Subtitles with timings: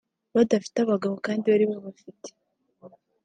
[0.35, 2.29] badafite abagabo kandi bari babafite